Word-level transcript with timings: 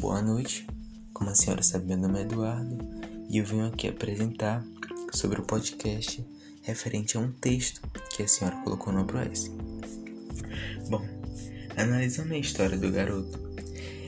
Boa 0.00 0.22
noite, 0.22 0.66
como 1.12 1.28
a 1.28 1.34
senhora 1.34 1.62
sabe, 1.62 1.88
meu 1.88 1.98
nome 1.98 2.20
é 2.20 2.22
Eduardo 2.22 2.78
e 3.28 3.36
eu 3.36 3.44
venho 3.44 3.66
aqui 3.66 3.86
apresentar 3.86 4.64
sobre 5.12 5.38
o 5.38 5.44
podcast 5.44 6.26
referente 6.62 7.18
a 7.18 7.20
um 7.20 7.30
texto 7.30 7.82
que 8.08 8.22
a 8.22 8.26
senhora 8.26 8.56
colocou 8.64 8.94
no 8.94 9.00
AproS. 9.00 9.50
Bom, 10.88 11.06
analisando 11.76 12.32
a 12.32 12.38
história 12.38 12.78
do 12.78 12.90
garoto, 12.90 13.38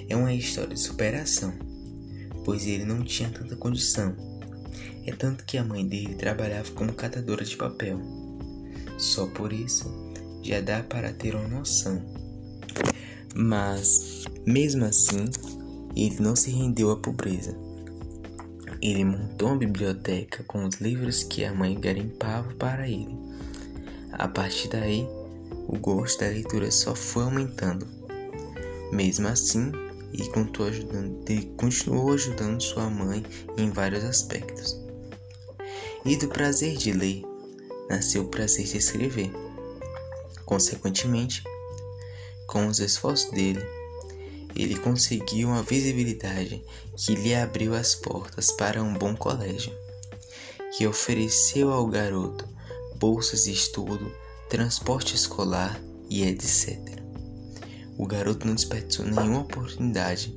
é 0.09 0.17
uma 0.17 0.33
história 0.33 0.73
de 0.73 0.81
superação, 0.81 1.53
pois 2.43 2.67
ele 2.67 2.87
não 2.87 3.05
tinha 3.05 3.29
tanta 3.29 3.55
condição. 3.55 4.17
É 5.05 5.13
tanto 5.13 5.45
que 5.45 5.59
a 5.59 5.65
mãe 5.65 5.87
dele 5.87 6.15
trabalhava 6.15 6.71
como 6.71 6.95
catadora 6.95 7.45
de 7.45 7.55
papel. 7.55 8.01
Só 8.97 9.27
por 9.27 9.53
isso 9.53 9.93
já 10.43 10.63
dá 10.63 10.83
para 10.83 11.13
ter 11.13 11.35
uma 11.35 11.49
noção. 11.49 12.03
Mas, 13.35 14.25
mesmo 14.47 14.87
assim, 14.87 15.27
ele 15.97 16.21
não 16.21 16.35
se 16.35 16.51
rendeu 16.51 16.91
à 16.91 16.97
pobreza. 16.97 17.57
Ele 18.81 19.05
montou 19.05 19.49
uma 19.49 19.59
biblioteca 19.59 20.43
com 20.45 20.65
os 20.65 20.77
livros 20.77 21.23
que 21.23 21.45
a 21.45 21.55
mãe 21.55 21.79
garimpava 21.79 22.53
para 22.55 22.89
ele. 22.89 23.17
A 24.13 24.27
partir 24.27 24.69
daí, 24.69 25.09
o 25.69 25.79
gosto 25.79 26.21
da 26.21 26.27
leitura 26.27 26.71
só 26.71 26.95
foi 26.95 27.25
aumentando. 27.25 27.87
Mesmo 28.93 29.29
assim, 29.29 29.71
ele 30.13 30.29
continuou 30.31 30.69
ajudando, 30.69 31.31
ele 31.31 31.47
continuou 31.57 32.13
ajudando 32.13 32.61
sua 32.61 32.91
mãe 32.91 33.25
em 33.57 33.71
vários 33.71 34.05
aspectos. 34.05 34.79
E 36.05 36.17
do 36.17 36.29
prazer 36.29 36.77
de 36.77 36.93
ler, 36.93 37.23
nasceu 37.89 38.23
o 38.23 38.29
prazer 38.29 38.67
de 38.67 38.79
escrever. 38.79 39.31
Consequentemente, 40.45 41.43
com 42.47 42.67
os 42.67 42.81
esforços 42.81 43.31
dele, 43.31 43.65
ele 44.55 44.77
conseguiu 44.77 45.49
uma 45.49 45.63
visibilidade 45.63 46.63
que 46.97 47.15
lhe 47.15 47.35
abriu 47.35 47.75
as 47.75 47.95
portas 47.95 48.51
para 48.53 48.83
um 48.83 48.95
bom 48.95 49.15
colégio, 49.15 49.73
que 50.77 50.87
ofereceu 50.87 51.71
ao 51.71 51.87
garoto 51.87 52.49
bolsas 52.97 53.45
de 53.45 53.53
estudo, 53.53 54.13
transporte 54.49 55.17
escolar 55.17 55.81
e 56.09 56.23
etc. 56.23 56.79
O 57.99 58.07
garoto 58.07 58.47
não 58.47 58.55
desperdiçou 58.55 59.05
nenhuma 59.05 59.41
oportunidade 59.41 60.35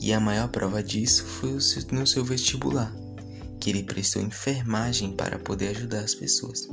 e 0.00 0.12
a 0.12 0.20
maior 0.20 0.48
prova 0.48 0.82
disso 0.82 1.24
foi 1.24 1.58
no 1.92 2.06
seu 2.06 2.24
vestibular, 2.24 2.94
que 3.60 3.70
ele 3.70 3.82
prestou 3.82 4.22
enfermagem 4.22 5.12
para 5.12 5.38
poder 5.38 5.68
ajudar 5.68 6.00
as 6.00 6.14
pessoas. 6.14 6.68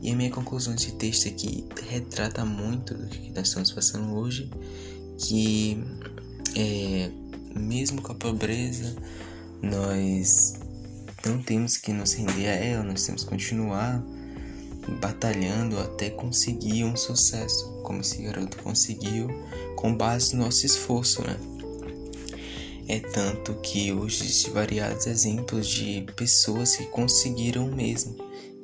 E 0.00 0.12
a 0.12 0.16
minha 0.16 0.30
conclusão 0.30 0.74
desse 0.74 0.92
texto 0.92 1.28
aqui 1.28 1.66
retrata 1.88 2.44
muito 2.44 2.94
do 2.94 3.06
que 3.08 3.30
nós 3.30 3.48
estamos 3.48 3.72
passando 3.72 4.14
hoje, 4.14 4.50
que 5.18 5.82
é, 6.56 7.10
mesmo 7.54 8.00
com 8.00 8.12
a 8.12 8.14
pobreza, 8.14 8.96
nós 9.62 10.54
não 11.26 11.42
temos 11.42 11.76
que 11.76 11.92
nos 11.92 12.12
render 12.14 12.46
a 12.46 12.54
ela, 12.54 12.84
nós 12.84 13.04
temos 13.04 13.24
que 13.24 13.30
continuar 13.30 14.02
batalhando 15.00 15.78
até 15.78 16.08
conseguir 16.08 16.84
um 16.84 16.96
sucesso, 16.96 17.82
como 17.82 18.00
esse 18.00 18.22
garoto 18.22 18.56
conseguiu 18.62 19.28
com 19.76 19.94
base 19.94 20.34
no 20.34 20.44
nosso 20.44 20.64
esforço, 20.64 21.22
né? 21.22 21.36
É 22.88 23.00
tanto 23.00 23.54
que 23.56 23.92
hoje 23.92 24.22
existem 24.22 24.52
variados 24.54 25.06
exemplos 25.06 25.68
de 25.68 26.06
pessoas 26.16 26.74
que 26.76 26.86
conseguiram 26.86 27.66
mesmo 27.70 28.16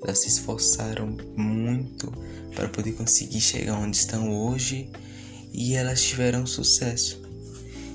elas 0.05 0.21
se 0.21 0.29
esforçaram 0.29 1.17
muito 1.37 2.13
para 2.55 2.69
poder 2.69 2.93
conseguir 2.93 3.41
chegar 3.41 3.79
onde 3.79 3.97
estão 3.97 4.31
hoje 4.31 4.91
e 5.55 5.75
elas 5.75 6.03
tiveram 6.03 6.45
sucesso. 6.45 7.23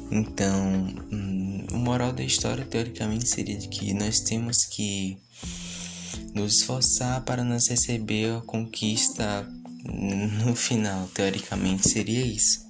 Então, 0.10 0.88
hum, 1.12 1.68
o 1.74 1.78
moral 1.78 2.14
da 2.14 2.24
história 2.24 2.66
teoricamente 2.66 3.28
seria 3.28 3.58
de 3.58 3.68
que 3.68 3.94
nós 3.94 4.22
temos 4.22 4.66
que 4.66 5.18
nos 6.34 6.58
esforçar 6.58 7.22
para 7.26 7.44
nos 7.44 7.68
receber 7.68 8.38
a 8.38 8.42
conquista 8.42 9.48
no 10.46 10.56
final, 10.56 11.08
teoricamente 11.14 11.88
seria 11.88 12.26
isso. 12.26 12.68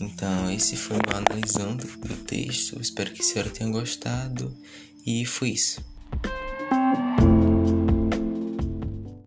Então, 0.00 0.50
esse 0.50 0.76
foi 0.76 0.96
o 0.96 1.16
analisando 1.16 1.86
do 1.86 2.16
texto. 2.24 2.80
Espero 2.80 3.12
que 3.12 3.22
a 3.22 3.24
senhora 3.24 3.50
tenha 3.50 3.70
gostado 3.70 4.54
e 5.06 5.24
foi 5.24 5.50
isso. 5.50 5.80